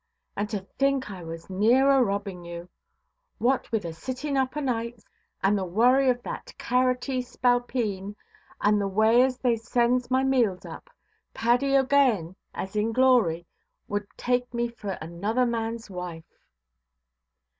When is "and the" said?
5.43-5.63, 8.59-8.87